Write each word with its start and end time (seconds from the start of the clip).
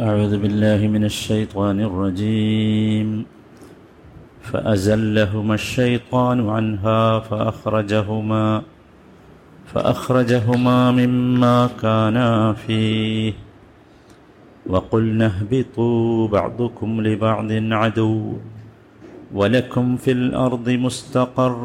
أعوذ 0.00 0.38
بالله 0.38 0.88
من 0.88 1.04
الشيطان 1.04 1.80
الرجيم 1.80 3.26
فأزلهما 4.42 5.54
الشيطان 5.54 6.48
عنها 6.48 7.20
فأخرجهما 7.20 8.62
فأخرجهما 9.74 10.90
مما 10.90 11.70
كانا 11.82 12.52
فيه 12.52 13.32
وقلنا 14.66 15.26
اهبطوا 15.26 16.28
بعضكم 16.28 17.00
لبعض 17.00 17.52
عدو 17.52 18.36
ولكم 19.34 19.96
في 19.96 20.12
الأرض 20.12 20.70
مستقر 20.70 21.64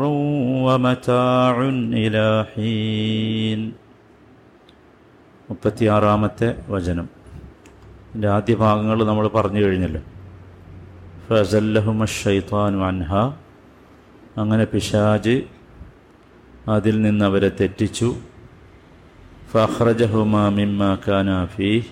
ومتاع 0.65 1.55
إلى 2.03 2.45
حين 2.55 3.61
മുപ്പത്തിയാറാമത്തെ 5.51 6.49
വചനം 6.69 7.14
ഇതിന്റെ 8.16 8.28
ആദ്യ 8.28 8.54
ഭാഗങ്ങൾ 8.54 9.04
നമ്മൾ 9.04 9.28
പറഞ്ഞു 9.28 9.60
കഴിഞ്ഞല്ലോ. 9.60 10.00
ഫസല്ലഹുമ 11.28 12.04
ഷൈത്താനു 12.04 12.76
അൻഹ. 12.76 13.14
അങ്ങനെ 14.36 14.64
പിശാജ് 14.64 15.42
അതിൽ 16.68 17.02
നിന്ന് 17.02 17.24
അവരെ 17.24 17.48
തെറ്റിച്ചു. 17.48 18.16
ഫഹ്റജഹുമ 19.50 20.48
മിമ്മ 20.48 20.98
കാനാഫി 21.08 21.84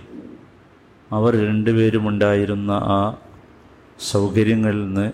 അവർ 1.12 1.46
രണ്ടുപേരുമുണ്ടായിരുന്ന 1.48 2.70
ആ 2.70 3.16
സൗകര്യങ്ങളിൽ 4.10 4.86
നിന്ന് 4.86 5.12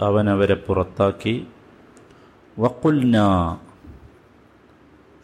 അവൻ 0.00 0.30
അവരെ 0.30 0.54
പുറത്താക്കി. 0.54 1.46
വക്കുൽന 2.58 3.18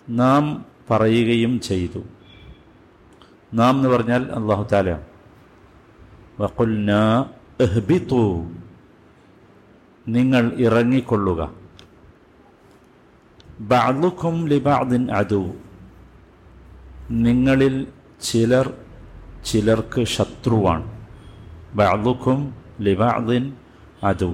നാം 0.08 0.64
പറയുകയും 0.91 1.60
ചെയ്തു. 1.60 2.02
നാം 3.54 3.76
എന്ന് 3.76 3.88
പറഞ്ഞാൽ 3.88 4.22
അള്ളാഹു 4.22 4.69
താല 4.72 5.09
വക്കുൽന 6.41 6.91
എഹ്ബിത്തു 7.66 8.22
നിങ്ങൾ 10.08 10.44
ഇറങ്ങിക്കൊള്ളുക. 10.66 11.41
ബാദുഖും 13.70 14.36
ലിബാദിൻ 14.52 15.02
അതു 15.20 15.42
നിങ്ങളിൽ 17.24 17.74
ചിലർ 18.28 18.66
ചിലർക്ക് 19.48 20.02
ശത്രുവാണ്. 20.16 20.86
ബാദുഖും 21.80 22.41
ലിബാദിൻ 22.86 23.44
അതു 24.10 24.30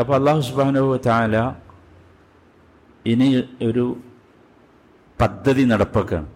അപ്പോൾ 0.00 0.14
അള്ളാഹു 0.14 0.40
സുബാനു 0.48 0.82
താല 1.06 1.36
ഇനി 3.06 3.28
ഒരു 3.68 3.84
പദ്ധതി 5.18 5.62
നടപ്പാക്കുകയാണ് 5.70 6.28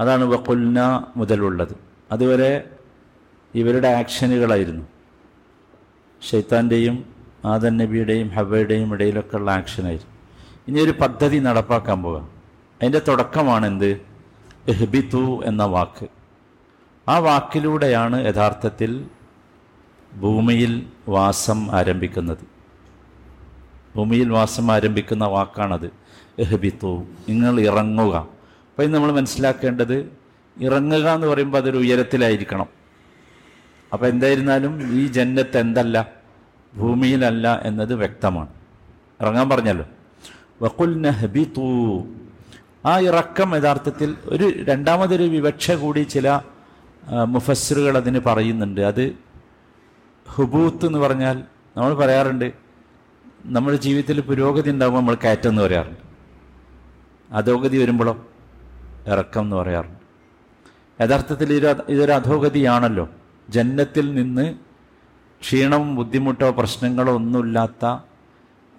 അതാണ് 0.00 0.24
വക്കുൽന 0.24 1.04
മുതലുള്ളത്. 1.16 1.76
അതുവരെ 2.12 2.68
ഇവരുടെ 3.54 3.88
ആക്ഷനുകളായിരുന്നു. 3.88 4.86
ഷെയ്ത്താന്റെയും 6.30 7.04
ആദൻ 7.44 7.76
നബിയുടെയും 7.76 8.28
ഹവയുടെയും 8.28 8.92
ഇടയിലൊക്കെ 8.92 9.36
ഉള്ള 9.36 9.50
ആക്ഷനായിരുന്നു. 9.50 10.10
ഇനി 10.68 10.84
ഒരു 10.84 10.90
പദ്ധതി 10.90 11.38
നടപ്പാക്കാൻ 11.38 12.02
പോവുക 12.02 12.20
അതിന്റെ 12.20 13.02
തുടക്കമാണ് 13.08 13.66
എന്ത് 13.66 14.00
എഹ്ബിത്തു 14.68 15.42
എന്ന 15.44 15.64
വാക്ക്. 15.64 16.06
ആ 17.08 17.18
വാക്കിലൂടെയാണ് 17.18 18.26
യഥാർത്ഥത്തിൽ 18.26 19.04
ഭൂമിയിൽ 20.16 20.86
വാസം 21.08 21.70
ആരംഭിക്കുന്നത്. 21.70 22.38
ഭൂമിയിൽ 23.96 24.30
വാസം 24.30 24.72
ആരംഭിക്കുന്ന 24.72 25.24
വാക്കാണത്. 25.24 25.90
എഹ്ബിത്തു 26.38 27.04
നിങ്ങൾ 27.28 27.60
ഇറങ്ങുക. 27.60 28.39
അപ്പം 28.80 28.88
ഇത് 28.88 28.94
നമ്മൾ 28.94 29.12
മനസ്സിലാക്കേണ്ടത് 29.12 30.16
ഇറങ്ങുക 30.60 31.08
എന്ന് 31.08 31.26
പറയുമ്പോൾ 31.26 31.58
അതൊരു 31.58 31.76
ഉയരത്തിലായിരിക്കണം. 31.76 32.66
അപ്പം 33.92 34.08
എന്തായിരുന്നാലും 34.08 34.92
ഈ 34.92 35.06
ജന്നത്ത് 35.06 35.58
എന്തല്ല 35.58 36.08
ഭൂമിയിലല്ല 36.76 37.60
എന്നത് 37.62 37.94
വ്യക്തമാണ്. 37.94 38.48
ഇറങ്ങാൻ 39.20 39.48
പറഞ്ഞല്ലോ. 39.48 39.86
വക്കുൽ 40.62 41.00
നഹബിത്തു 41.00 41.60
ആ 42.86 43.00
ഇറക്കം 43.00 43.56
യഥാർത്ഥത്തിൽ 43.56 44.16
ഒരു 44.24 44.64
രണ്ടാമതൊരു 44.64 45.22
വിവക്ഷ 45.22 45.70
കൂടി 45.70 46.00
ചില 46.00 46.40
മുഫസ്സിറുകൾ 47.24 47.96
അതിന് 47.96 48.20
പറയുന്നുണ്ട്. 48.20 48.80
അത് 48.80 49.16
ഹുബൂത്ത് 50.28 50.86
എന്ന് 50.86 50.98
പറഞ്ഞാൽ 50.98 51.42
നമ്മൾ 51.76 51.94
പറയാറുണ്ട് 51.94 52.52
നമ്മുടെ 53.44 53.76
ജീവിതത്തിൽ 53.76 54.20
പുരോഗതി 54.20 54.70
ഉണ്ടാകുമ്പോൾ 54.70 55.00
നമ്മൾ 55.00 55.14
കയറ്റം 55.14 55.50
എന്ന് 55.50 55.62
പറയാറുണ്ട്. 55.62 56.00
അധോഗതി 57.34 57.78
വരുമ്പോഴോ? 57.78 58.26
ഇറക്കം 59.06 59.42
എന്ന് 59.42 59.56
പറയാറുണ്ട്. 59.56 60.00
യഥാർത്ഥത്തിൽ 61.02 61.52
ഇത് 61.52 61.82
ഇതൊരു 61.88 62.12
അധോഗതിയാണല്ലോ. 62.12 63.08
ജന്നത്തിൽ 63.48 64.14
നിന്ന് 64.14 64.54
ക്ഷീണവും 65.40 65.94
ബുദ്ധിമുട്ടോ 65.94 66.50
പ്രശ്നങ്ങളോ 66.50 67.14
ഒന്നുമില്ലാത്ത 67.14 67.98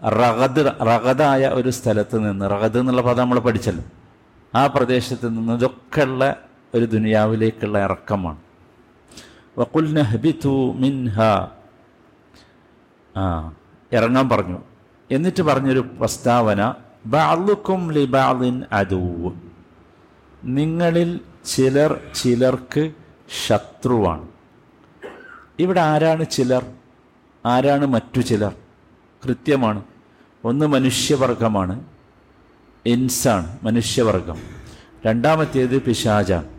റഗദ് 0.06 0.66
റഗദായ 0.66 1.48
ഒരു 1.48 1.70
സ്ഥലത്ത് 1.70 2.31
നിന്ന് 2.31 2.50
റഗദ് 2.50 2.78
എന്നുള്ള 2.78 3.02
പദം 3.02 3.24
നമ്മൾ 3.24 3.40
പഠിച്ചല്ലോ. 3.40 3.84
ആ 4.56 4.68
പ്രദേശത്ത് 4.68 5.30
നിന്ന് 5.30 5.54
ഇതൊക്കെയുള്ള 5.54 6.36
ഒരു 6.76 6.86
ദുനിയാവിലേക്കുള്ള 6.86 7.80
ഇറക്കമാണ്. 7.80 8.38
വക്കുൽ 9.58 9.94
നഹ്ബിത്തു 9.94 10.74
മിൻഹ. 10.74 11.22
ആ 13.18 13.54
ഇറങ്ങാൻ 13.94 14.30
പറഞ്ഞു. 14.30 14.60
എന്നിട്ട് 15.12 15.44
പറഞ്ഞൊരു 15.44 15.80
പ്രസ്താവന 15.80 16.74
ബാലുക്കും 17.06 17.92
ലിബാലിൻ 17.92 18.64
അദൂവ് 18.72 19.50
നിങ്ങളിൽ 20.44 21.19
ചിലർ 21.46 22.00
ചിലർക്ക് 22.16 22.91
ശത്രുവാണ്. 23.47 24.28
ഇവിടെ 25.59 25.81
ആരാണ് 25.81 26.25
ചിലർ? 26.25 26.66
ആരാണ് 27.46 27.85
മറ്റു 27.85 28.22
ചിലർ? 28.22 28.56
കൃത്യമാണ്. 29.25 29.84
ഒന്ന് 30.46 30.66
മനുഷ്യവർഗമാണ്. 30.66 31.84
ഇൻസാണ് 32.85 33.59
മനുഷ്യവർഗം. 33.63 34.38
രണ്ടാമത്തേത് 35.06 35.81
പിശാജാണ് 35.81 36.50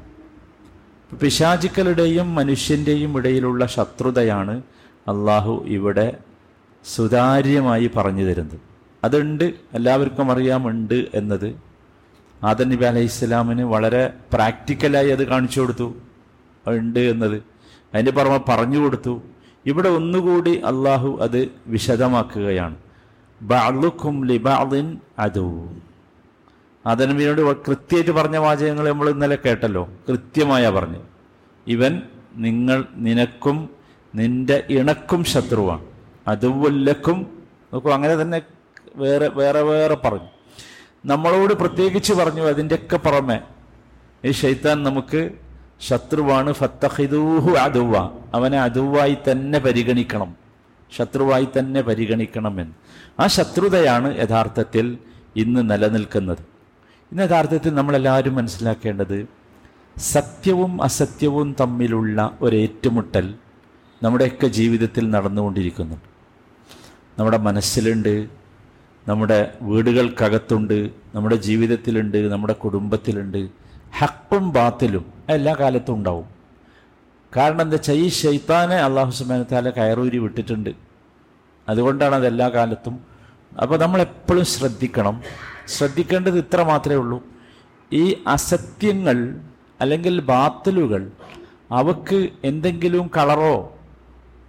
പിശാചുക്കളുടെയും 1.16 2.34
മനുഷ്യന്റെയും 2.34 3.18
ഇടയിലുള്ള 3.18 3.66
ശത്രുതയാണ് 3.66 4.62
അള്ളാഹു 5.08 5.64
ഇവിടെ 5.66 6.16
സുതാര്യമായി 6.94 7.90
പറഞ്ഞു 7.96 8.24
തരുന്നത്. 8.24 8.60
അതുണ്ട് 9.04 9.54
എല്ലാവർക്കും 9.74 10.32
അറിയാമുണ്ട് 10.32 11.06
എന്നത്. 11.14 11.71
ആദൻ 12.44 12.68
നബി 12.68 12.84
അലൈഹി 12.84 13.04
ഇസ്ലാമിന് 13.04 13.62
വളരെ 13.62 14.12
പ്രാക്ടിക്കലായി 14.32 15.10
അത് 15.10 15.26
കാണിച്ചു 15.26 15.60
കൊടുത്തു. 15.60 15.94
ഉണ്ട് 16.66 16.98
എന്നത്. 16.98 17.42
അതിന്റെ 17.94 18.12
പുറമെ 18.12 18.40
പറഞ്ഞു 18.48 18.78
കൊടുത്തു. 18.78 19.22
ഇവിടെ 19.66 19.88
ഒന്നുകൂടി 19.88 20.58
അള്ളാഹു 20.58 21.18
അത് 21.22 21.48
വിശദമാക്കുകയാണ്. 21.66 22.76
ബാളുക്കും 23.42 24.24
ലിബാലിൻ 24.24 24.98
അതു 25.18 25.68
ആദനബിനോട് 26.86 27.40
കൃത്യമായിട്ട് 27.40 28.10
പറഞ്ഞ 28.10 28.36
വാചകങ്ങൾ 28.36 28.88
നമ്മൾ 28.88 29.10
ഇന്നലെ 29.10 29.38
കേട്ടല്ലോ. 29.46 29.88
കൃത്യമായ 30.08 30.70
പറഞ്ഞു. 30.70 30.98
ഇവൻ 31.66 32.02
നിങ്ങൾ 32.36 32.84
നിനക്കും 32.94 33.70
നിന്റെ 34.14 34.64
ഇണക്കും 34.68 35.24
ശത്രുവാണ്. 35.24 35.84
അതുവല്ലക്കും 36.28 37.44
നോക്കൂ 37.72 37.90
അങ്ങനെ 37.90 38.14
തന്നെ 38.14 38.42
വേറെ 38.96 39.28
വേറെ 39.28 39.60
വേറെ 39.62 39.94
പറഞ്ഞു. 39.94 40.31
നമ്മളോട് 41.04 41.54
പ്രത്യേകിച്ച് 41.54 42.12
പറഞ്ഞു 42.12 42.42
അതിന്റെയൊക്കെ 42.42 42.96
പുറമെ 42.96 43.38
ഈ 44.24 44.32
ഷെയ്ത്താൻ 44.32 44.82
നമുക്ക് 44.82 45.30
ശത്രുവാണ് 45.80 46.52
ഫത്തഹിദൂഹു 46.52 47.50
അതുവ 47.50 47.96
അവനെ 48.34 48.60
അതുവായി 48.60 49.16
തന്നെ 49.30 49.58
പരിഗണിക്കണം 49.58 50.30
ശത്രുവായി 50.92 51.48
തന്നെ 51.58 51.80
പരിഗണിക്കണമെന്ന് 51.80 52.74
ആ 53.20 53.26
ശത്രുതയാണ് 53.26 54.16
യഥാർത്ഥത്തിൽ 54.18 54.98
ഇന്ന് 55.36 55.70
നിലനിൽക്കുന്നത്. 55.70 56.42
ഇന്ന് 57.12 57.22
യഥാർത്ഥത്തിൽ 57.22 57.74
നമ്മളെല്ലാവരും 57.74 58.34
മനസ്സിലാക്കേണ്ടത് 58.34 59.28
സത്യവും 59.98 60.82
അസത്യവും 60.82 61.56
തമ്മിലുള്ള 61.60 62.38
ഒരു 62.40 62.56
ഏറ്റുമുട്ടൽ 62.56 63.34
നമ്മുടെയൊക്കെ 64.02 64.46
ജീവിതത്തിൽ 64.46 65.10
നടന്നുകൊണ്ടിരിക്കുന്നുണ്ട് 65.10 66.08
നമ്മുടെ 67.18 67.36
മനസ്സിലുണ്ട് 67.36 68.41
നമ്മുടെ 69.08 69.52
വീടുകൾക്കകത്തുണ്ട് 69.62 70.90
നമ്മുടെ 71.14 71.36
ജീവിതത്തിലുണ്ട് 71.36 72.32
നമ്മുടെ 72.32 72.52
കുടുംബത്തിലുണ്ട്. 72.52 73.48
ഹക്കും 73.98 74.52
ബാത്തിലും 74.52 75.12
എല്ലാ 75.28 75.54
കാലത്തും 75.54 75.94
ഉണ്ടാവും. 75.94 76.24
കാരണം 77.36 77.62
എന്താ 77.62 77.74
വെച്ചാൽ 77.74 77.94
ഈ 77.94 78.08
ഷെയ്ത്താനെ 78.08 78.76
അള്ളാഹു 78.76 79.10
സുബാനത്താല 79.10 79.70
കയറൂരി 79.70 80.18
വിട്ടിട്ടുണ്ട്. 80.18 80.70
അതുകൊണ്ടാണ് 81.68 82.14
അത് 82.14 82.26
എല്ലാ 82.26 82.48
കാലത്തും. 82.48 83.00
അപ്പോൾ 83.62 83.78
നമ്മൾ 83.78 84.00
എപ്പോഴും 84.00 84.44
ശ്രദ്ധിക്കണം. 84.44 85.22
ശ്രദ്ധിക്കേണ്ടത് 85.68 86.38
ഇത്ര 86.38 86.62
മാത്രമേ 86.62 86.96
ഉള്ളൂ. 86.96 87.22
ഈ 87.92 88.22
അസത്യങ്ങൾ 88.26 89.40
അല്ലെങ്കിൽ 89.80 90.20
ബാത്തലുകൾ 90.20 91.10
അവക്ക് 91.70 92.28
എന്തെങ്കിലും 92.44 93.10
കളറോ 93.16 93.76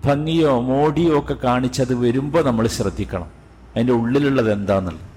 ഭംഗിയോ 0.06 0.60
മോടിയോ 0.60 1.20
ഒക്കെ 1.20 1.34
കാണിച്ചത് 1.34 1.96
വരുമ്പോൾ 1.96 2.46
നമ്മൾ 2.46 2.68
ശ്രദ്ധിക്കണം. 2.68 3.43
അതിന്റെ 3.74 3.94
ഉള്ളിലുള്ളത് 4.02 4.52
എന്താണെന്നുള്ളത് 4.58 5.10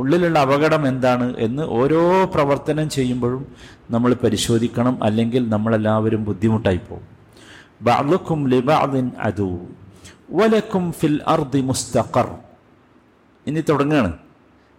ഉള്ളിലുള്ള 0.00 0.38
അപകടം 0.46 0.82
എന്താണ് 0.90 1.26
എന്ന് 1.46 1.62
ഓരോ 1.78 2.00
പ്രവർത്തനം 2.34 2.88
ചെയ്യുമ്പോഴും 2.96 3.42
നമ്മൾ 3.94 4.10
പരിശോധിക്കണം 4.24 4.96
അല്ലെങ്കിൽ 5.08 5.42
നമ്മളെല്ലാവരും 5.54 6.22
ബുദ്ധിമുട്ടായി 6.28 6.80
പോകും 6.88 7.06
ലിബഅദിൻ 8.54 9.06
അദു 9.28 9.50
വലക്കും 10.38 10.84
ഫിൽ 10.98 11.16
അർദി 11.34 11.60
മുസ്തഖർ. 11.70 12.28
ഇനി 13.46 13.60
തുടങ്ങുകയാണ് 13.70 14.12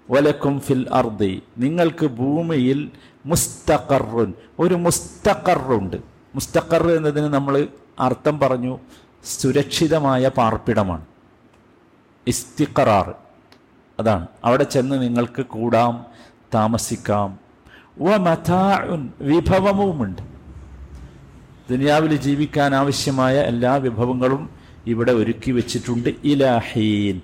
വലക്കും 0.09 0.56
ഫിൽ 0.65 0.86
അർദി 1.00 1.33
നിങ്ങൾക്ക് 1.63 2.06
ഭൂമിയിൽ 2.19 2.80
മുസ്തഖറുൻ 3.25 4.30
ഒരു 4.59 4.75
മുസ്തഖറുണ്ട് 4.86 5.98
മുസ്തഖർ 6.36 6.83
എന്നതിന് 6.98 7.30
നമ്മൾ 7.38 7.56
അർത്ഥം 8.07 8.36
പറഞ്ഞു 8.39 8.74
സുരക്ഷിതമായ 9.33 10.24
പാർപ്പിടമാണ്. 10.39 11.06
ഇസ്തിഖറാർ. 12.27 13.15
അതാണ്. 14.00 14.27
അവിടെ 14.44 14.63
ചെന്ന് 14.63 15.01
നിങ്ങൾക്ക് 15.01 15.45
കൂടാം 15.45 16.06
താമസിക്കാം. 16.53 17.39
വ 18.00 18.15
മതാഉൻ 18.15 19.09
വിഭവവുമുണ്ട്. 19.21 20.21
ദുനിയാവിൽ 21.69 22.15
ജീവിക്കാൻ 22.15 22.75
ആവശ്യമായ 22.75 23.39
എല്ലാ 23.39 23.75
വിഭവങ്ങളും 23.75 24.50
ഇവിടെ 24.88 25.12
ഒരുക്കി 25.12 25.51
വെച്ചിട്ടുണ്ട്. 25.51 26.09
ഇലാഹീൻ 26.23 27.21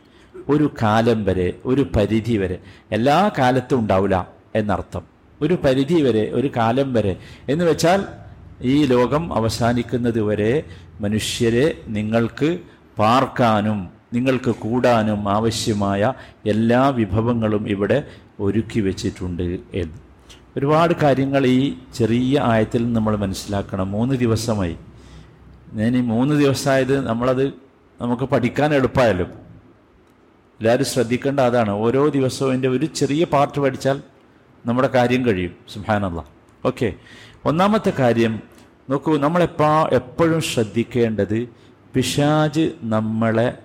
ഒരു 0.49 0.71
കാലം 0.81 1.23
വരെ 1.23 1.53
ഒരു 1.65 1.87
പരിധി 1.95 2.37
വരെ. 2.37 2.59
എല്ലാ 2.91 3.31
കാലത്തും 3.39 3.79
ഉണ്ടാവില്ല 3.79 4.27
എന്നർത്ഥം. 4.55 5.01
ഒരു 5.41 5.53
പരിധി 5.53 6.01
വരെ 6.01 6.31
ഒരു 6.31 6.51
കാലം 6.57 6.93
വരെ. 6.93 7.17
എന്ന് 7.49 7.65
വെച്ചാൽ 7.65 8.03
ഈ 8.61 8.85
ലോകം 8.85 9.33
അവസാനിക്കുന്നത് 9.33 10.21
വരെ 10.21 10.63
മനുഷ്യരെ 11.01 11.81
നിങ്ങൾക്ക് 11.87 12.59
പാർക്കാനും 12.97 13.96
നിങ്ങൾക്ക് 14.17 14.51
കൂടാനും 14.51 15.29
ആവശ്യമായ 15.29 16.13
എല്ലാ 16.45 16.87
വിഭവങ്ങളും 16.87 17.69
ഇവിടെ 17.69 18.03
ഒരുക്കി 18.39 18.79
വെച്ചിട്ടുണ്ട് 18.79 19.59
എന്ന്. 19.73 19.97
ഒരുപാട് 20.57 20.93
കാര്യങ്ങൾ 20.93 21.45
ഈ 21.45 21.73
ചെറിയ 21.93 22.39
ആയത്തിൽ 22.39 22.93
നമ്മൾ 22.93 23.15
മനസ്സിലാക്കണം. 23.15 23.91
മൂന്ന് 23.91 24.15
ദിവസമായി. 24.15 24.77
ഞാൻ 25.73 25.97
ഈ 25.97 26.01
മൂന്ന് 26.01 26.35
ദിവസമായത് 26.35 27.07
നമ്മളത് 27.07 27.47
നമുക്ക് 28.01 28.23
പഠിക്കാൻ 28.23 28.73
എളുപ്പമായാലും. 28.73 29.27
എല്ലാവരും 30.59 30.85
ശ്രദ്ധിക്കേണ്ട 30.85 31.39
അതാണ്. 31.39 31.71
ഓരോ 31.71 32.07
ദിവസവും 32.07 32.53
എന്റെ 32.53 32.67
ഒരു 32.67 32.85
ചെറിയ 32.85 33.23
പാർട്ട് 33.23 33.59
പഠിച്ചാൽ 33.59 34.01
നമ്മുടെ 34.65 34.87
കാര്യം 34.87 35.25
കഴിയും. 35.25 35.55
സുഹാനല്ല 35.73 36.25
ഓക്കെ. 36.65 36.93
ഒന്നാമത്തെ 37.45 37.93
കാര്യം 37.99 38.39
നോക്കൂ 38.89 39.17
നമ്മളെപ്പാ 39.17 39.89
എപ്പോഴും 39.91 40.41
ശ്രദ്ധിക്കേണ്ടത് 40.41 41.49
പിശാജ് 41.93 42.71
നമ്മളെ 42.83 43.57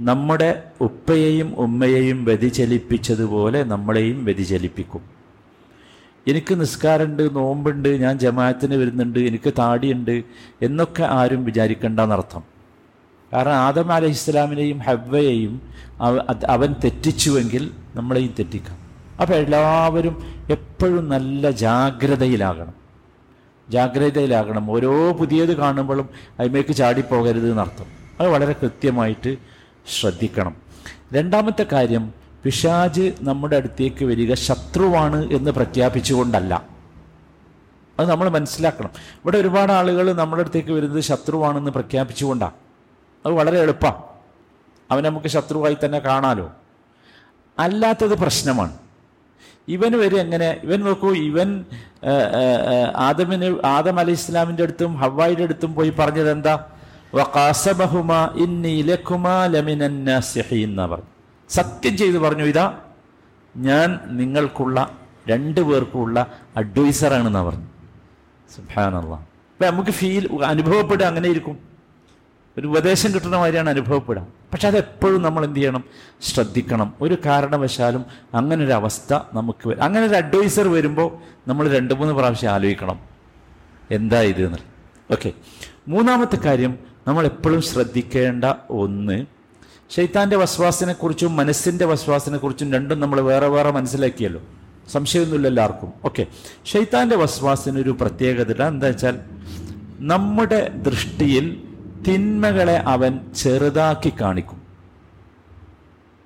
നമ്മുടെ 0.00 0.62
ഉപ്പയെയും 0.80 1.54
ഉമ്മയെയും 1.56 2.24
വ്യതിചലിപ്പിച്ചതുപോലെ 2.24 3.62
നമ്മളെയും 3.62 4.24
വ്യതിചലിപ്പിക്കും. 4.24 5.00
എനിക്ക് 6.28 6.60
നിസ്കാരമുണ്ട് 6.60 7.36
നോമ്പുണ്ട് 7.36 7.88
ഞാൻ 7.88 8.18
ജമാഅത്തിന് 8.18 8.74
വരുന്നുണ്ട് 8.74 9.18
എനിക്ക് 9.18 9.52
താടിയുണ്ട് 9.58 10.22
എന്നൊക്കെ 10.62 11.02
ആരും 11.02 11.44
വിചാരിക്കേണ്ടെന്നർത്ഥം. 11.44 12.42
കാരണം 13.32 13.52
ആദം 13.52 13.92
അലൈഹി 13.92 14.12
ഇസ്ലാമിനെയും 14.12 14.78
ഹവ്വയെയും 14.78 15.60
അവൻ 16.48 16.74
തെറ്റിച്ചുവെങ്കിൽ 16.84 17.70
നമ്മളെയും 17.94 18.34
തെറ്റിക്കാം. 18.38 18.78
അപ്പോൾ 19.20 19.34
എല്ലാവരും 19.34 20.22
എപ്പോഴും 20.50 21.08
നല്ല 21.08 21.50
ജാഗ്രതയിലാകണം. 21.50 22.74
ജാഗ്രതയിലാകണം. 23.68 24.70
ഓരോ 24.70 25.12
പുതിയത് 25.12 25.56
കാണുമ്പോഴും 25.56 26.08
അതിമേക്ക് 26.40 26.74
ചാടിപ്പോകരുത് 26.76 27.50
എന്നർത്ഥം. 27.50 27.86
അത് 28.20 28.28
വളരെ 28.28 28.52
കൃത്യമായിട്ട് 28.52 29.55
ശ്രദ്ധിക്കണം. 29.88 30.56
രണ്ടാമത്തെ 31.12 31.66
കാര്യം 31.72 32.14
പിശാജ് 32.44 33.12
നമ്മുടെ 33.20 33.56
അടുത്തേക്ക് 33.56 34.04
വരിക 34.04 34.34
ശത്രുവാണ് 34.34 35.32
എന്ന് 35.32 35.50
പ്രഖ്യാപിച്ചുകൊണ്ടല്ല. 35.50 36.64
അത് 38.00 38.10
നമ്മൾ 38.10 38.28
മനസ്സിലാക്കണം. 38.28 38.90
ഇവിടെ 38.96 39.38
ഒരുപാട് 39.38 39.72
ആളുകൾ 39.72 40.12
നമ്മുടെ 40.12 40.42
അടുത്തേക്ക് 40.42 40.72
വരുന്നത് 40.72 41.00
ശത്രുവാണെന്ന് 41.00 41.70
പ്രഖ്യാപിച്ചുകൊണ്ടാണ് 41.70 42.52
അത് 43.26 43.34
വളരെ 43.34 43.58
എളുപ്പമാണ് 43.58 44.02
അവൻ 44.90 45.02
നമുക്ക് 45.02 45.26
ശത്രുവായി 45.26 45.76
തന്നെ 45.84 45.98
കാണാലോ. 45.98 46.52
അല്ലാത്തത് 47.58 48.18
പ്രശ്നമാണ്. 48.18 48.78
ഇവൻ 49.68 49.98
വരെ 49.98 50.16
എങ്ങനെ 50.16 50.60
ഇവൻ 50.62 50.80
നോക്കൂ 50.80 51.12
ഇവൻ 51.14 51.64
ആദമിന് 52.96 53.66
ആദം 53.66 53.98
അലി 53.98 54.10
ഇസ്ലാമിന്റെ 54.10 54.62
അടുത്തും 54.62 54.96
ഹവായിയുടെ 54.96 55.42
അടുത്തും 55.42 55.74
പോയി 55.74 55.90
പറഞ്ഞത് 55.90 56.30
എന്താ 56.30 56.72
പറഞ്ഞു. 60.86 61.06
സത്യം 61.48 61.96
ചെയ്ത് 61.96 62.18
പറഞ്ഞു 62.18 62.44
ഇതാ 62.44 62.78
ഞാൻ 63.56 64.00
നിങ്ങൾക്കുള്ള 64.06 64.98
രണ്ടു 65.28 65.60
പേർക്കുള്ള 65.60 66.26
അഡ്വൈസറാണെന്നാ 66.56 67.42
പറഞ്ഞു. 67.42 67.66
സുബാനല്ല 68.56 69.14
അപ്പം 69.14 69.66
നമുക്ക് 69.66 69.90
ഫീൽ 69.90 70.44
അനുഭവപ്പെടുക 70.44 71.06
അങ്ങനെ 71.06 71.28
ഇരിക്കും 71.28 71.58
ഒരു 72.58 72.68
ഉപദേശം 72.68 73.14
കിട്ടുന്ന 73.14 73.36
മാതിരിയാണ് 73.36 73.70
അനുഭവപ്പെടുക. 73.70 74.26
പക്ഷെ 74.52 74.68
അതെപ്പോഴും 74.68 75.22
നമ്മൾ 75.22 75.44
എന്ത് 75.44 75.56
ചെയ്യണം? 75.56 75.84
ശ്രദ്ധിക്കണം. 76.22 76.94
ഒരു 77.00 77.18
കാരണവശാലും 77.26 78.06
അങ്ങനെ 78.34 78.64
ഒരു 78.64 78.72
അവസ്ഥ 78.72 79.14
നമുക്ക് 79.34 79.80
അങ്ങനെ 79.80 80.06
ഒരു 80.06 80.14
അഡ്വൈസർ 80.14 80.68
വരുമ്പോൾ 80.68 81.18
നമ്മൾ 81.48 81.70
രണ്ട് 81.70 81.94
മൂന്ന് 81.94 82.14
പ്രാവശ്യം 82.14 82.50
ആലോചിക്കണം. 82.50 82.98
എന്താ 83.90 84.20
ഇത് 84.20 84.36
എന്നുള്ളത് 84.36 85.12
ഓക്കെ. 85.12 85.32
മൂന്നാമത്തെ 85.88 86.36
കാര്യം 86.36 86.95
നമ്മൾ 87.06 87.24
എപ്പോഴും 87.24 87.62
ശ്രദ്ധിക്കേണ്ട 87.62 88.44
ഒന്ന്. 88.70 89.26
ശൈത്താന്റെ 89.90 90.36
വസ്വാസിനെക്കുറിച്ചും 90.36 91.36
മനസ്സിന്റെ 91.36 91.84
വസ്വാസിനെ 91.84 92.38
കുറിച്ചും 92.38 92.72
രണ്ടും 92.72 93.00
നമ്മൾ 93.00 93.20
വേറെ 93.20 93.46
വേറെ 93.46 93.70
മനസ്സിലാക്കിയല്ലോ. 93.70 94.40
സംശയമൊന്നുമില്ല 94.92 95.48
എല്ലാവർക്കും. 95.48 95.92
ഓക്കെ 96.04 96.26
ശൈത്താന്റെ 96.64 97.16
വസ്വാസിനൊരു 97.16 97.90
പ്രത്യേകത 97.90 98.62
എന്താ 98.62 98.86
വെച്ചാൽ 98.86 99.20
നമ്മുടെ 99.98 100.70
ദൃഷ്ടിയിൽ 100.74 101.62
തിന്മകളെ 102.08 102.76
അവൻ 102.76 103.20
ചെറുതാക്കി 103.36 104.12
കാണിക്കും. 104.20 104.62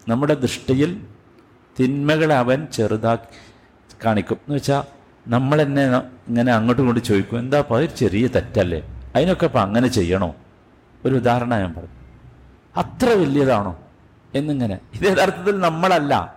നമ്മുടെ 0.08 0.34
ദൃഷ്ടിയിൽ 0.34 1.00
തിന്മകളെ 1.80 2.34
അവൻ 2.34 2.66
ചെറുതാക്കി 2.72 3.38
കാണിക്കും. 4.04 4.34
എന്ന് 4.34 4.56
വെച്ചാൽ 4.56 4.82
നമ്മളെന്നെ 5.28 5.96
ഇങ്ങനെ 5.96 6.52
അങ്ങോട്ടും 6.52 6.82
ഇങ്ങോട്ട് 6.82 7.04
ചോദിക്കും. 7.04 7.38
എന്താ 7.38 7.58
അപ്പോൾ 7.58 7.76
അതൊരു 7.76 7.98
ചെറിയ 7.98 8.26
തെറ്റല്ലേ? 8.26 8.98
അതിനൊക്കെ 9.16 9.44
അപ്പം 9.44 9.60
അങ്ങനെ 9.60 9.88
ചെയ്യണോ? 9.88 10.34
ഒരു 11.04 11.14
ഉദാഹരണം 11.14 11.58
ഞാൻ 11.58 11.74
പറഞ്ഞു. 11.74 11.88
അത്ര 12.76 13.08
വലിയതാണോ? 13.08 13.78
എന്നിങ്ങനെ. 14.34 14.78
ഇത് 14.94 15.04
യഥാർത്ഥത്തിൽ 15.04 15.58
നമ്മളല്ല. 15.58 16.36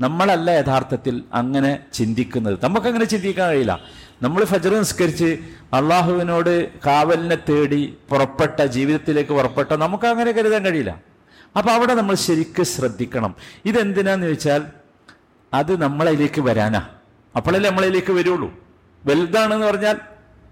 നമ്മളല്ല 0.00 0.50
യഥാർത്ഥത്തിൽ 0.50 1.24
അങ്ങനെ 1.34 1.78
ചിന്തിക്കുന്നത്. 1.92 2.58
നമുക്കങ്ങനെ 2.62 3.04
ചിന്തിക്കാൻ 3.04 3.48
കഴിയില്ല. 3.48 3.80
നമ്മൾ 4.22 4.44
ഫജർ 4.44 4.78
നിസ്കരിച്ച് 4.78 5.38
അള്ളാഹുവിനോട് 5.72 6.78
കാവലിനെ 6.86 7.36
തേടി 7.48 7.96
പുറപ്പെട്ട 8.08 8.62
ജീവിതത്തിലേക്ക് 8.62 9.30
പുറപ്പെട്ട 9.30 9.72
നമുക്ക് 9.72 10.06
അങ്ങനെ 10.06 10.32
കരുതാൻ 10.32 10.64
കഴിയില്ല. 10.64 10.98
അപ്പം 11.56 11.72
അവിടെ 11.72 11.94
നമ്മൾ 11.94 12.14
ശരിക്കും 12.14 12.64
ശ്രദ്ധിക്കണം. 12.64 13.34
ഇതെന്തിനാന്ന് 13.64 14.26
ചോദിച്ചാൽ 14.26 14.62
അത് 15.54 15.82
നമ്മളതിലേക്ക് 15.82 16.40
വരാനാ. 16.40 16.88
അപ്പോഴല്ലേ 17.36 17.70
നമ്മളതിലേക്ക് 17.70 18.12
വരുള്ളൂ. 18.12 18.54
വലുതാണെന്ന് 19.06 19.66
പറഞ്ഞാൽ 19.66 19.96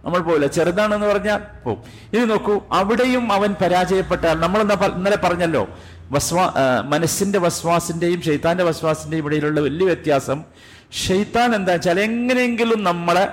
നമ്മൾ 0.04 0.18
പോവില്ല. 0.18 0.46
ചെറുതാണെന്ന് 0.46 1.06
പറഞ്ഞാൽ 1.06 1.36
പോവും. 1.64 1.82
ഇനി 2.12 2.24
നോക്കൂ 2.24 2.60
അവിടെയും 2.72 3.32
അവൻ 3.32 3.54
പരാജയപ്പെട്ടാൽ 3.62 4.40
നമ്മൾ 4.40 4.60
ഇന്നലെ 4.62 5.16
പറഞ്ഞല്ലോ 5.16 5.68
വസ്വാ 6.10 6.52
മനസ്സിന്റെ 6.86 7.38
വസ്വാസിന്റെയും 7.38 8.22
ഷെയ്ത്താന്റെ 8.22 8.64
വസ്വാസിന്റെയും 8.64 9.26
ഇടയിലുള്ള 9.26 9.60
വലിയ 9.60 9.86
വ്യത്യാസം. 9.86 10.44
ഷെയ്ത്താൻ 10.92 11.54
എന്താ 11.54 11.72
വെച്ചാൽ 11.72 12.00
എങ്ങനെയെങ്കിലും 12.00 12.84
നമ്മളെ 12.84 13.32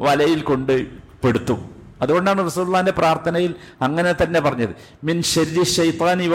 വലയിൽ 0.00 0.40
കൊണ്ട് 0.40 0.86
പെടുത്തും. 1.24 1.60
അതുകൊണ്ടാണ് 2.02 2.46
റസൂള്ളാന്റെ 2.46 2.92
പ്രാർത്ഥനയിൽ 2.92 3.54
അങ്ങനെ 3.82 4.14
തന്നെ 4.22 4.40
പറഞ്ഞത്. 4.40 4.74
മിൻ 5.04 5.22
ശരി 5.22 5.64
ഷെയ്ത്താനി 5.64 6.28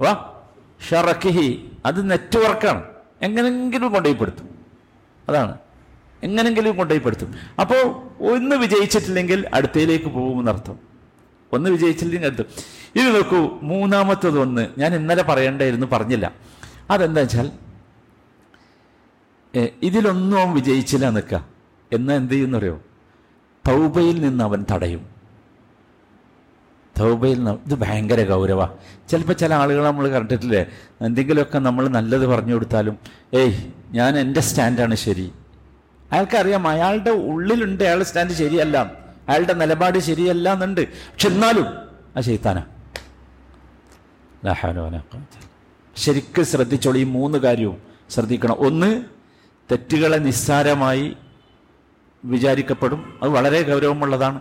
വാ 0.00 0.30
ഷറഖിഹി. 0.90 1.48
അത് 1.86 2.10
നെറ്റ്വർക്കാണ്. 2.10 2.82
എങ്ങനെങ്കിലും 3.22 3.92
കൊണ്ടുപോയി 3.92 4.18
പെടുത്തും. 4.20 4.48
അതാണ്. 5.28 5.54
എങ്ങനെങ്കിലും 6.24 6.76
കൊണ്ടുപോയി 6.76 7.02
പെടുത്തും 7.04 7.30
അപ്പോൾ 7.60 7.82
ഒന്ന് 8.32 8.56
വിജയിച്ചിട്ടില്ലെങ്കിൽ 8.56 9.40
അടുത്തയിലേക്ക് 9.54 10.08
പോകുമെന്നർത്ഥം. 10.16 10.76
ഒന്ന് 11.52 11.70
വിജയിച്ചില്ലെങ്കിൽ 11.70 12.28
അടുത്ത്. 12.28 12.44
ഇത് 12.98 13.08
നോക്കൂ 13.14 13.40
മൂന്നാമത്തത് 13.62 14.38
ഒന്ന് 14.38 14.62
ഞാൻ 14.78 14.94
ഇന്നലെ 14.94 15.22
പറയണ്ടായിരുന്നു 15.22 15.86
പറഞ്ഞില്ല. 15.92 16.26
അതെന്താ 16.90 17.20
വെച്ചാൽ 17.20 17.50
ഇതിലൊന്നും 19.82 20.38
അവൻ 20.42 20.52
വിജയിച്ചില്ല 20.54 21.10
നിൽക്കുക 21.10 21.40
എന്നാൽ 21.92 22.16
എന്ത് 22.16 22.32
ചെയ്യുന്നറിയോ? 22.34 22.76
തൗബയിൽ 23.68 24.16
നിന്ന് 24.20 24.44
അവൻ 24.44 24.60
തടയും. 24.72 25.02
തൗബയിൽ 27.00 27.38
ഇത് 27.50 27.74
ഭയങ്കര 27.74 28.20
ഗൗരവ. 28.28 28.66
ചിലപ്പോൾ 29.10 29.32
ചില 29.32 29.54
ആളുകൾ 29.54 29.84
നമ്മൾ 29.84 30.08
കണ്ടിട്ടില്ലേ? 30.08 30.66
എന്തെങ്കിലുമൊക്കെ 31.00 31.58
നമ്മൾ 31.58 31.84
നല്ലത് 31.88 32.26
പറഞ്ഞു 32.26 32.52
കൊടുത്താലും 32.52 32.98
ഏയ് 33.34 33.56
ഞാൻ 33.90 34.18
എന്റെ 34.18 34.40
സ്റ്റാൻഡാണ് 34.40 34.94
ശരി. 34.94 35.26
അയാൾക്കറിയാം 36.12 36.68
അയാളുടെ 36.68 37.10
ഉള്ളിലുണ്ട് 37.10 37.84
അയാളുടെ 37.84 38.04
സ്റ്റാൻഡ് 38.04 38.32
ശരിയല്ല. 38.32 38.92
അയാളുടെ 39.28 39.52
നിലപാട് 39.52 39.98
ശരിയല്ല 39.98 40.52
എന്നുണ്ട്. 40.52 40.88
പക്ഷെ 40.88 41.28
എന്നാലും 41.28 41.66
ആ 42.16 42.20
ചെയ്താനാ 42.20 42.64
ശരിക്കും 45.96 46.44
ശ്രദ്ധിച്ചോളൂ 46.44 46.98
ഈ 46.98 47.04
മൂന്ന് 47.04 47.38
കാര്യവും. 47.38 47.78
ശ്രദ്ധിക്കണം. 48.10 48.54
ഒന്ന് 48.54 49.04
തെറ്റുകളെ 49.70 50.16
നിസ്സാരമായി 50.16 51.16
വിചാരിക്കപ്പെടും. 52.24 53.18
അത് 53.22 53.30
വളരെ 53.30 53.62
ഗൗരവമുള്ളതാണ്. 53.62 54.40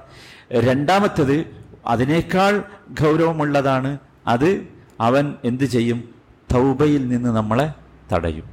രണ്ടാമത്തത് 0.51 1.57
അതിനേക്കാൾ 1.85 2.63
ഗൗരവമുള്ളതാണ് 3.01 3.97
അത് 4.27 4.67
അവൻ 5.01 5.35
എന്ത് 5.43 5.63
ചെയ്യും? 5.63 6.15
തൗബയിൽ 6.53 7.07
നിന്ന് 7.07 7.29
നമ്മളെ 7.29 7.71
തടയും. 8.13 8.43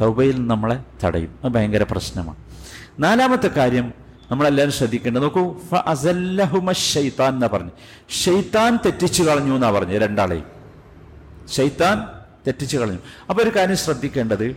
തൗബയിൽ 0.00 0.34
നിന്ന് 0.34 0.50
നമ്മളെ 0.50 0.82
തടയും. 1.04 1.38
അത് 1.44 1.52
ഭയങ്കര 1.52 1.82
പ്രശ്നമാണ്. 1.90 2.51
നാലാമത്തെ 2.98 3.48
കാര്യം 3.48 3.94
നമ്മളെല്ലാവരും 4.30 4.72
ശ്രദ്ധിക്കേണ്ടത് 4.72 5.22
നോക്കൂ 5.22 5.56
ഷെയ്ത്താൻ 6.72 7.34
എന്നാ 7.34 7.48
പറഞ്ഞു. 7.52 7.70
ഷെയ്ത്താൻ 8.10 8.76
തെറ്റിച്ചു 8.76 9.22
കളഞ്ഞു 9.22 9.54
എന്നാ 9.54 9.70
പറഞ്ഞു 9.70 9.98
രണ്ടാളെയും. 9.98 10.44
ഷെയ്ത്താൻ 11.56 12.08
തെറ്റിച്ചു 12.46 12.76
കളഞ്ഞു. 12.76 12.98
അപ്പൊ 13.30 13.42
ഒരു 13.42 13.50
കാര്യം 13.50 13.76
ശ്രദ്ധിക്കേണ്ടത് 13.76 14.56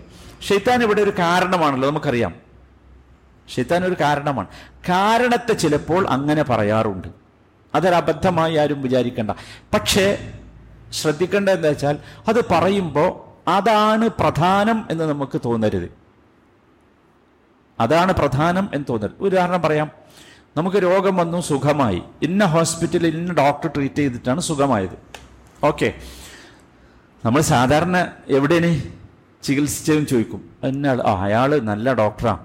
ഷെയ്ത്താൻ 0.50 0.84
ഇവിടെ 0.84 1.02
ഒരു 1.02 1.10
കാരണമാണല്ലോ 1.10 1.90
നമുക്കറിയാം. 1.90 2.36
ഷെയ്ത്താൻ 3.56 3.86
ഒരു 3.86 3.96
കാരണമാണ്. 4.02 4.48
കാരണത്തെ 4.90 5.54
ചിലപ്പോൾ 5.54 6.08
അങ്ങനെ 6.08 6.44
പറയാറുണ്ട്. 6.44 7.08
അതൊരബദ്ധമായി 7.76 8.56
ആരും 8.56 8.82
വിചാരിക്കേണ്ട. 8.82 9.32
പക്ഷേ 9.74 10.34
ശ്രദ്ധിക്കേണ്ടതെന്ന് 10.92 11.60
എന്താ 11.60 11.70
വെച്ചാൽ 11.70 11.98
അത് 12.28 12.48
പറയുമ്പോൾ 12.50 13.26
അതാണ് 13.50 14.10
പ്രധാനം 14.10 14.88
എന്ന് 14.92 15.04
നമുക്ക് 15.04 15.42
തോന്നരുത്. 15.46 16.05
അതാണ് 17.80 18.14
പ്രധാനം 18.14 18.70
എന്ന് 18.74 18.86
തോന്നരുത് 18.90 19.24
ഉദാഹരണം 19.24 19.62
പറയാം. 19.62 19.92
നമുക്ക് 20.58 20.78
രോഗം 20.78 21.16
വന്നു 21.16 21.42
സുഖമായി. 21.42 22.02
ഇന്ന 22.22 22.46
ഹോസ്പിറ്റലിൽ 22.46 23.18
ഇന്ന 23.18 23.34
ഡോക്ടർ 23.34 23.70
ട്രീറ്റ് 23.76 23.96
ചെയ്തിട്ടാണ് 23.96 24.42
സുഖമായത്. 24.42 24.98
ഓക്കെ. 25.66 25.94
നമ്മൾ 27.26 27.42
സാധാരണ 27.42 28.08
എവിടെയാണ് 28.28 28.82
ചികിത്സിച്ചതെന്ന് 29.44 30.08
ചോദിക്കും. 30.08 30.50
എന്നാൽ 30.64 31.02
ആ 31.02 31.24
അയാൾ 31.24 31.60
നല്ല 31.60 31.94
ഡോക്ടറാണ് 31.94 32.40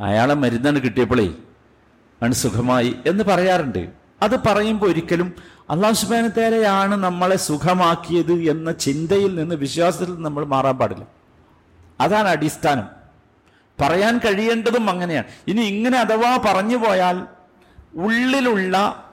അയാളെ 0.00 0.34
മരുന്നാണ് 0.34 0.78
കിട്ടിയപ്പോഴേ 0.78 1.32
ആണ് 2.22 2.32
സുഖമായി 2.32 2.94
എന്ന് 3.06 3.24
പറയാറുണ്ട്. 3.24 3.88
അത് 4.22 4.36
പറയുമ്പോൾ 4.36 4.90
ഒരിക്കലും 4.90 5.34
അള്ളാഹു 5.70 5.94
സുബാനത്തേരെയാണ് 5.94 6.94
നമ്മളെ 6.94 7.36
സുഖമാക്കിയത് 7.36 8.32
എന്ന 8.32 8.72
ചിന്തയിൽ 8.72 9.34
നിന്ന് 9.34 9.54
വിശ്വാസത്തിൽ 9.54 10.22
നമ്മൾ 10.22 10.44
മാറാൻ 10.44 10.78
പാടില്ല. 10.78 11.06
അതാണ് 12.00 12.28
അടിസ്ഥാനം. 12.28 13.01
പറയാൻ 13.82 14.18
കഴിയേണ്ടതും 14.18 14.90
അങ്ങനെയാണ്. 14.90 15.26
ഇനി 15.46 15.60
ഇങ്ങനെ 15.60 15.98
അഥവാ 15.98 16.38
പറഞ്ഞു 16.44 16.76
പോയാൽ 16.76 17.26
ഉള്ളിലുള്ള 17.94 19.04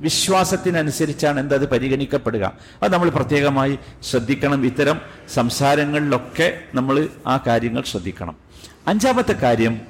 വിശ്വാസത്തിനനുസരിച്ചാണ് 0.00 1.40
എന്തത് 1.40 1.68
പരിഗണിക്കപ്പെടുക. 1.68 2.52
അത് 2.82 2.92
നമ്മൾ 2.92 3.08
പ്രത്യേകമായി 3.08 3.78
ശ്രദ്ധിക്കണം. 4.02 4.66
ഇത്തരം 4.66 5.00
സംസാരങ്ങളിലൊക്കെ 5.34 6.60
നമ്മൾ 6.74 7.08
ആ 7.26 7.36
കാര്യങ്ങൾ 7.46 7.82
ശ്രദ്ധിക്കണം. 7.82 8.36
അഞ്ചാമത്തെ 8.86 9.32
കാര്യം 9.32 9.80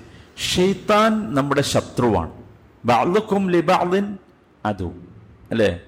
ഷെയ്ത്താൻ 0.55 1.35
നമ്മുടെ 1.35 1.63
ശത്രുവാണ്. 1.63 2.31
ബാളുക്കും 2.85 3.51
ലിബാളിൻ 3.51 4.19
അതു 4.67 4.93
അല്ലേ? 5.51 5.81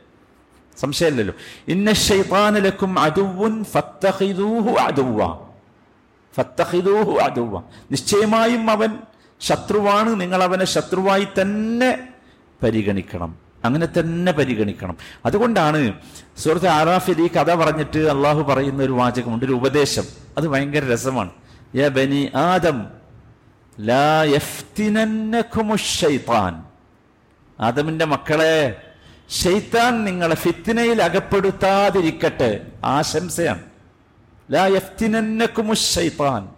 സംശയമില്ലല്ലോ. 0.77 1.35
ഇന്ന 1.69 1.93
ഷെയ്ത്താനിലക്കും 1.93 2.99
അതുവും 2.99 3.65
ഫത്തഹിദൂഹു 3.65 4.71
അതുവ 4.71 5.46
ഫത്തഹിദൂഹു 6.37 7.19
അതുവ 7.19 7.59
നിശ്ചയമായും 7.91 8.71
അവൻ 8.71 8.99
ശത്രുവാണ്. 9.41 10.21
നിങ്ങൾ 10.21 10.43
അവനെ 10.43 10.65
ശത്രുവായി 10.65 11.29
തന്നെ 11.41 12.09
പരിഗണിക്കണം. 12.63 13.37
അങ്ങനെ 13.65 13.89
തന്നെ 13.99 14.33
പരിഗണിക്കണം. 14.33 14.97
അതുകൊണ്ടാണ് 15.27 15.93
സുഹൃത്ത് 16.39 16.69
ആറാഫിൽ 16.69 17.21
ഈ 17.21 17.29
കഥ 17.29 17.55
പറഞ്ഞിട്ട് 17.55 17.99
അള്ളാഹു 17.99 18.43
പറയുന്ന 18.43 18.83
ഒരു 18.83 18.93
വാചകമുണ്ട് 18.93 19.45
ഒരു 19.45 19.53
ഉപദേശം. 19.53 20.05
അത് 20.39 20.49
ഭയങ്കര 20.49 20.93
രസമാണ്. 20.93 21.31
ബനി 21.89 22.31
ആദം 22.35 22.87
ആദമിന്റെ 27.61 28.05
മക്കളെ 28.05 28.83
ഷെയ്ത്താൻ 29.31 30.05
നിങ്ങളെ 30.05 30.35
ഫിത്തിനയിൽ 30.35 31.03
അകപ്പെടുത്താതിരിക്കട്ടെ. 31.03 32.61
ആശംസയാണ്. 32.85 33.63
ലാ 34.51 34.67
യഫ്തിനന്നകുമുശ് 34.67 35.95
ശൈത്താൻ 35.95 36.49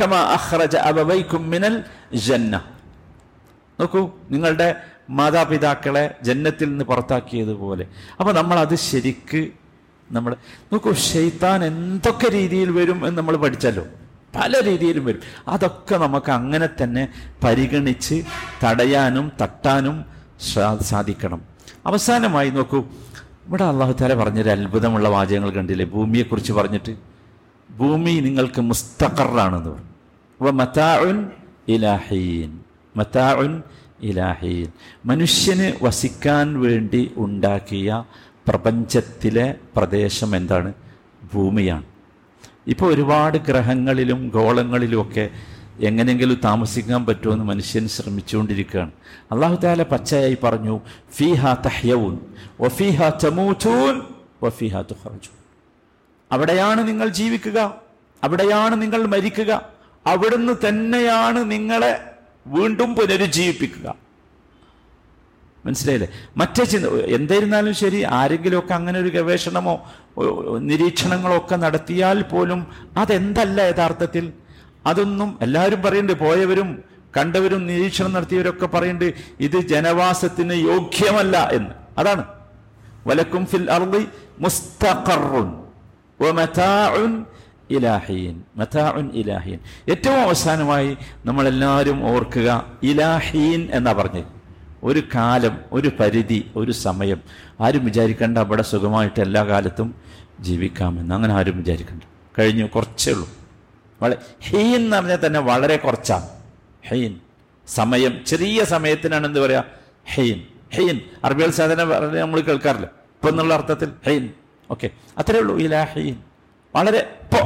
കമാ 0.00 0.20
അഖ്റജ 0.36 0.76
അബവൈക്കും 0.76 1.50
മിനൽ 1.50 1.84
ജന്ന 2.14 2.64
നോക്കൂ 3.80 4.10
നിങ്ങളുടെ 4.30 4.68
മാതാപിതാക്കളെ 5.10 6.14
ജന്നത്തിൽ 6.22 6.68
നിന്ന് 6.68 6.84
പുറത്താക്കിയതുപോലെ 6.84 7.84
അപ്പോൾ 8.20 8.32
നമ്മൾ 8.32 8.58
അത് 8.58 8.74
ശരിക്ക് 8.74 9.52
നമ്മൾ 10.12 10.36
നോക്കൂ 10.72 10.92
ഷെയ്ത്താൻ 10.92 11.64
എന്തൊക്കെ 11.64 12.28
രീതിയിൽ 12.28 12.70
വരും 12.70 13.06
എന്ന് 13.06 13.18
നമ്മൾ 13.18 13.36
പഠിച്ചല്ലോ. 13.36 13.84
പല 14.36 14.62
രീതിയിലും 14.64 15.04
വരും. 15.04 15.20
അതൊക്കെ 15.48 15.96
നമുക്ക് 15.96 16.30
അങ്ങനെ 16.30 16.68
തന്നെ 16.82 17.08
പരിഗണിച്ച് 17.44 18.24
തടയാനും 18.64 19.32
തട്ടാനും 19.42 20.04
സാധിക്കണം. 20.80 21.40
അവസാനമായി 21.86 22.50
നോക്കൂ 22.50 22.84
ഇവിടെ 23.48 23.64
അള്ളാഹു 23.64 23.92
താല 23.92 24.14
പറഞ്ഞൊരു 24.14 24.50
അത്ഭുതമുള്ള 24.50 25.08
വാചകങ്ങൾ 25.08 25.50
കണ്ടില്ലേ? 25.50 25.86
ഭൂമിയെക്കുറിച്ച് 25.86 26.52
പറഞ്ഞിട്ട്. 26.52 26.96
ഭൂമി 27.76 28.10
നിങ്ങൾക്ക് 28.10 28.60
മുസ്തഖറാണെന്ന് 28.60 29.70
പറഞ്ഞു. 29.70 29.86
വ 30.42 30.50
മതാഉൻ 30.50 31.26
ഇലാഹീൻ 31.68 32.60
മതാഉൻ 32.96 33.62
ഇലാഹീൻ 34.02 34.66
മനുഷ്യന് 35.06 35.84
വസിക്കാൻ 35.84 36.60
വേണ്ടി 36.60 37.12
ഉണ്ടാക്കിയ 37.16 38.04
പ്രപഞ്ചത്തിലെ 38.48 39.54
പ്രദേശം 39.76 40.36
എന്താണ്? 40.36 40.74
ഭൂമിയാണ്. 41.34 41.82
ഇപ്പോൾ 42.66 42.94
ഒരുപാട് 42.94 43.38
ഗ്രഹങ്ങളിലും 43.38 44.28
ഗോളങ്ങളിലും 44.28 45.02
ഒക്കെ 45.02 45.30
എങ്ങനെയെങ്കിലും 45.80 46.40
താമസിക്കാൻ 46.44 47.06
പറ്റുമെന്ന് 47.06 47.44
മനുഷ്യൻ 47.44 47.88
ശ്രമിച്ചുകൊണ്ടിരിക്കുകയാണ്. 47.88 48.90
അള്ളാഹു 49.32 49.54
താല 49.54 49.82
പച്ചയായി 49.82 50.38
പറഞ്ഞു 50.42 50.80
അവിടെയാണ് 56.32 56.88
നിങ്ങൾ 56.88 57.08
ജീവിക്കുക 57.08 57.74
അവിടെയാണ് 58.24 58.82
നിങ്ങൾ 58.82 59.06
മരിക്കുക 59.06 59.68
അവിടുന്ന് 60.06 60.68
തന്നെയാണ് 60.68 61.50
നിങ്ങളെ 61.50 62.00
വീണ്ടും 62.46 62.94
പുനരുജ്ജീവിപ്പിക്കുക. 62.94 63.94
മനസ്സിലായില്ലേ? 65.66 66.08
മറ്റേ 66.36 66.64
ചിന്ത 66.64 66.86
എന്തായിരുന്നാലും 66.86 67.74
ശരി 67.74 68.02
ആരെങ്കിലുമൊക്കെ 68.02 68.74
അങ്ങനെ 68.74 68.98
ഒരു 69.00 69.08
ഗവേഷണമോ 69.08 69.92
നിരീക്ഷണങ്ങളോ 70.58 71.36
ഒക്കെ 71.36 71.56
നടത്തിയാൽ 71.56 72.22
പോലും 72.22 72.66
അതെന്തല്ല 72.96 73.62
യഥാർത്ഥത്തിൽ? 73.62 74.32
അതൊന്നും 74.88 75.38
എല്ലാവരും 75.42 75.82
പറയുന്നുണ്ട്. 75.82 76.24
പോയവരും 76.24 76.84
കണ്ടവരും 77.16 77.66
നിരീക്ഷണം 77.66 78.12
നടത്തിയവരൊക്കെ 78.12 78.66
പറയുന്നുണ്ട് 78.66 79.14
ഇത് 79.40 79.60
ജനവാസത്തിന് 79.60 80.54
യോഗ്യമല്ല 80.54 81.48
എന്ന്. 81.52 81.70
അതാണ്. 81.98 82.24
വലക്കും 83.06 83.46
ഫിൽ 83.46 83.70
മുസ്തഖറുൻ 84.40 85.64
വമതാഉൻ 86.24 87.24
മതാഉൻ 88.56 89.10
ഏറ്റവും 89.90 90.20
അവസാനമായി 90.20 90.96
നമ്മളെല്ലാവരും 91.24 92.04
ഓർക്കുക 92.04 92.66
ഇലാഹീൻ 92.82 93.68
എന്നാ 93.72 93.92
പറഞ്ഞത് 93.92 94.24
ഒരു 94.82 95.02
കാലം 95.14 95.58
ഒരു 95.72 95.90
പരിധി 96.00 96.50
ഒരു 96.56 96.72
സമയം. 96.72 97.20
ആരും 97.60 97.84
വിചാരിക്കേണ്ട 97.84 98.38
അവിടെ 98.38 98.62
സുഖമായിട്ട് 98.62 99.20
എല്ലാ 99.20 99.44
കാലത്തും 99.44 99.94
ജീവിക്കാമെന്ന്. 100.40 101.14
അങ്ങനെ 101.14 101.34
ആരും 101.34 101.56
വിചാരിക്കണ്ട. 101.56 102.02
കഴിഞ്ഞു 102.38 102.64
കുറച്ചേ 102.66 103.12
ഉള്ളൂ. 103.12 103.37
വളരെ 104.02 104.18
ഹീൻ 104.40 104.76
എന്ന് 104.76 104.96
പറഞ്ഞാൽ 104.96 105.18
തന്നെ 105.26 105.40
വളരെ 105.40 105.76
കുറച്ചാണ്. 105.76 106.28
ഹെയ്ൻ 106.84 107.20
സമയം 107.68 108.24
ചെറിയ 108.26 108.64
സമയത്തിനാണ് 108.64 109.26
എന്ത് 109.26 109.40
പറയാ? 109.40 109.64
ഹെയ്ൻ 110.04 110.40
ഹെയ്ൻ 110.72 111.00
അറബികൾ 111.24 111.50
സാധനം 111.50 111.88
പറഞ്ഞ് 111.88 112.18
നമ്മൾ 112.18 112.40
കേൾക്കാറില്ല? 112.40 112.86
ഇപ്പൊ 112.86 113.28
എന്നുള്ള 113.28 113.54
അർത്ഥത്തിൽ 113.54 113.92
ഹെയ്ൻ 114.06 114.30
ഓക്കെ. 114.70 114.90
അത്രേ 115.18 115.40
ഉള്ളൂ. 115.40 115.56
ഇലാ 115.56 115.84
ഹെയ്ൻ 115.84 116.16
വളരെ 116.74 116.98
ഇപ്പോ. 116.98 117.38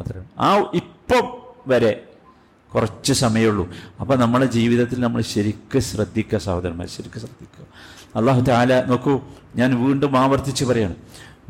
അത്രേ 0.00 0.20
ഉള്ളൂ. 0.20 0.26
ആ 0.38 0.70
ഇപ്പം 0.74 1.42
വരെ 1.66 2.02
കുറച്ച് 2.74 3.12
സമയമുള്ളൂ 3.12 3.70
അപ്പൊ 4.00 4.16
നമ്മുടെ 4.16 4.46
ജീവിതത്തിൽ 4.46 5.00
നമ്മൾ 5.00 5.22
ശരിക്കും 5.22 5.80
ശ്രദ്ധിക്കുക 5.80 6.38
സഹോദരന്മാർ 6.38 6.88
ശരിക്കും 6.88 7.20
ശ്രദ്ധിക്കുക. 7.20 7.66
അള്ളാഹു 8.16 8.40
താല 8.40 8.84
നോക്കൂ 8.84 9.20
ഞാൻ 9.56 9.86
വീണ്ടും 9.86 10.18
ആവർത്തിച്ച് 10.18 10.64
പറയാണ്. 10.64 10.94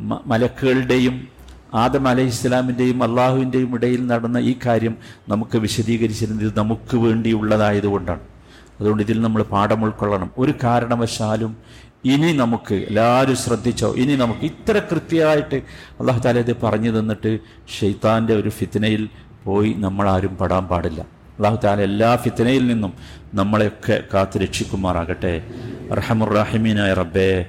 മലക്കുകളുടെയും 0.01 1.29
ആദം 1.75 2.09
അലൈഹി 2.09 2.29
ഇസ്ലാമിന്റെയും 2.29 3.03
അള്ളാഹുവിന്റെയും 3.03 3.75
ഇടയിൽ 3.75 4.07
നടന്ന 4.07 4.39
ഈ 4.39 4.57
കാര്യം 4.67 4.97
നമുക്ക് 5.29 5.59
വിശദീകരിച്ചിരുന്നത് 5.59 6.59
നമുക്ക് 6.59 6.97
വേണ്ടിയുള്ളതായതുകൊണ്ടാണ്. 6.97 8.21
അതുകൊണ്ട് 8.81 9.03
ഇതിൽ 9.03 9.21
നമ്മൾ 9.21 9.43
പാഠം 9.43 9.85
ഉൾക്കൊള്ളണം. 9.85 10.31
ഒരു 10.39 10.55
കാരണവശാലും 10.65 11.57
ഇനി 12.05 12.33
നമുക്ക് 12.33 12.75
എല്ലാവരും 12.75 13.37
ശ്രദ്ധിച്ചോ 13.37 13.95
ഇനി 13.97 14.17
നമുക്ക് 14.17 14.41
ഇത്ര 14.41 14.83
കൃത്യമായിട്ട് 14.93 15.55
അള്ളാഹു 16.01 16.21
താല 16.21 16.39
ഇത് 16.39 16.57
പറഞ്ഞു 16.63 16.99
തന്നിട്ട് 16.99 17.39
ഷെയ്ത്താന്റെ 17.81 18.35
ഒരു 18.35 18.49
ഫിത്തനയിൽ 18.49 19.09
പോയി 19.45 19.73
നമ്മളാരും 19.73 20.39
പെടാൻ 20.39 20.65
പാടില്ല. 20.67 21.01
അള്ളാഹു 21.39 21.59
താല 21.65 21.81
എല്ലാ 21.81 22.17
ഫിത്തനയിൽ 22.17 22.67
നിന്നും 22.67 22.93
നമ്മളെയൊക്കെ 23.35 24.05
കാത്തു 24.15 24.39
രക്ഷിക്കുമാറാകട്ടെ 24.39 25.43
റഹമുറാഹിമീനായ 25.93 26.95
റബ്ബേ. 26.95 27.47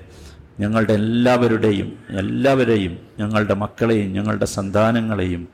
ഞങ്ങളുടെ 0.59 0.93
എല്ലാവരുടെയും 0.93 1.97
എല്ലാവരെയും 2.09 2.97
ഞങ്ങളുടെ 3.19 3.53
മക്കളെയും 3.53 4.13
ഞങ്ങളുടെ 4.13 4.45
സന്താനങ്ങളെയും 4.45 5.47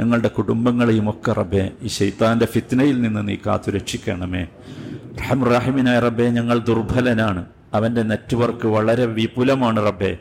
ഞങ്ങളുടെ 0.00 0.28
കുടുംബങ്ങളെയും 0.28 1.10
ഒക്കെ 1.10 1.32
റബ്ബെ 1.32 1.70
ഈ 1.82 1.86
ശൈത്താന്റെ 1.86 2.46
ഫിത്നയിൽ 2.46 3.02
നിന്ന് 3.02 3.28
നീ 3.28 3.36
കാത്തു 3.46 3.70
രക്ഷിക്കണമേ. 3.70 4.46
റഹമുറാഹിമിനായ 5.20 5.98
റബ്ബെ 5.98 6.22
ഞങ്ങൾ 6.22 6.58
ദുർബലനാണ്. 6.58 7.46
അവന്റെ 7.74 8.02
നെറ്റ്വർക്ക് 8.02 8.66
വളരെ 8.66 9.06
വിപുലമാണ് 9.06 9.86
റബ്ബെ. 9.86 10.18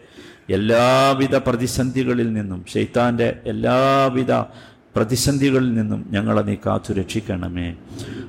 എല്ലാവിധ 0.50 1.36
പ്രതിസന്ധികളിൽ 1.36 2.34
നിന്നും 2.34 2.66
ഷെയ്ത്താന്റെ 2.74 3.40
എല്ലാവിധ 3.46 4.34
പ്രതിസന്ധികളിൽ 4.96 5.74
നിന്നും 5.74 6.06
ഞങ്ങളെ 6.10 6.42
നീ 6.42 6.56
കാത്തു 6.56 6.94
രക്ഷിക്കണമേ. 6.94 7.76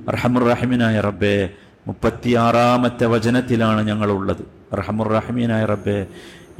റഹമുറഹിമിനായ 0.09 1.01
റബ്ബെ 1.01 1.51
മുപ്പത്തിയാറാമത്തെ 1.87 3.07
വചനത്തിലാണ് 3.07 3.87
ഞങ്ങളുള്ളത്. 3.87 4.43
റഹമുറഹമീനായ 4.79 5.65
റബ്ബെ 5.65 6.07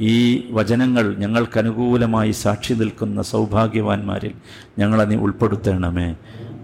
ഈ 0.01 0.15
വചനങ്ങൾ 0.51 1.15
ഞങ്ങൾക്ക് 1.17 1.57
അനുകൂലമായി 1.59 2.31
സാക്ഷി 2.31 2.73
നിൽക്കുന്ന 2.73 3.21
സൗഭാഗ്യവാന്മാരിൽ 3.21 4.33
ഞങ്ങളെ 4.79 5.05
നീ 5.05 5.15
ഉൾപ്പെടുത്തണമേ. 5.15 6.15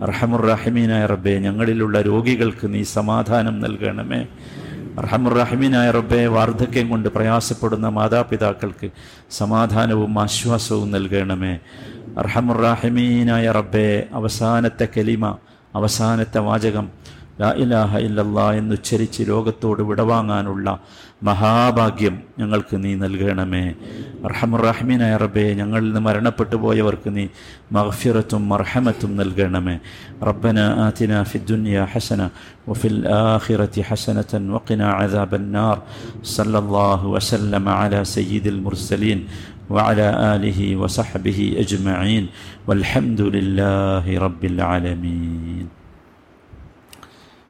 റഹമുറഹമീനായ 0.03 1.06
റബ്ബെ 1.06 1.39
ഞങ്ങളിലുള്ള 1.39 2.01
രോഗികൾക്ക് 2.01 2.74
നീ 2.74 2.84
സമാധാനം 2.84 3.62
നൽകണമേ. 3.62 4.27
റഹമുറഹമീനായ 5.03 5.91
റബ്ബെ 5.91 6.27
വാർദ്ധക്യം 6.27 6.89
കൊണ്ട് 6.89 7.10
പ്രയാസപ്പെടുന്ന 7.10 7.89
മാതാപിതാക്കൾക്ക് 7.89 8.89
സമാധാനവും 9.32 10.20
ആശ്വാസവും 10.20 10.91
നൽകണമേ. 10.91 11.60
റഹമുറഹമീനായ 12.27 13.51
റബ്ബെ 13.51 13.88
അവസാനത്തെ 14.13 14.88
കലിമ 14.98 15.38
അവസാനത്തെ 15.75 16.39
വാചകം 16.39 17.00
ലാ 17.40 17.49
ഇലാഹ 17.62 17.99
ഇല്ലല്ലാ 18.04 18.45
എന്നുച്ചരിച്ച് 18.59 19.23
ലോകത്തോട് 19.30 19.80
വിടവാങ്ങാനുള്ള 19.88 20.68
മഹാഭാഗ്യം 21.26 22.14
ഞങ്ങൾക്ക് 22.40 22.76
നീ 22.85 22.92
നൽകണമേ 23.02 23.62
റഹമുറഹ്മീനായ 24.26 25.14
റബ്ബെ 25.23 25.45
ഞങ്ങളിൽ 25.59 25.87
നിന്ന് 25.87 26.02
മരണപ്പെട്ടു 26.06 26.56
പോയവർക്ക് 26.62 27.11
നീ 27.16 27.25
മഗ്ഫിറത്തും 27.76 28.45
മർഹമത്തും 28.52 29.12
നൽകണമേ 29.21 29.76
റബ്ബന 30.28 30.59
ആതിന 30.85 31.23
ഫി 31.30 31.40
ദുനിയ 31.50 31.87
ഹസന 31.92 32.23
വഫിൽ 32.68 32.99
ആഖിറതി 33.18 33.85
ഹസനതൻ 33.88 34.47
വഖിന 34.54 34.85
അദാബൻ 34.97 35.47
നാർ 35.56 35.76
സല്ലല്ലാഹു 36.35 37.12
വസല്ലമ 37.16 37.76
അലാ 37.83 38.02
സയ്യിദിൽ 38.14 38.61
മുർസലീൻ 38.66 39.21
وعلى 39.68 40.09
آله 40.33 40.61
وصحبه 40.76 41.38
أجمعين 41.59 42.25
والحمد 42.66 43.21
لله 43.37 44.06
رب 44.18 44.42
العالمين 44.45 45.66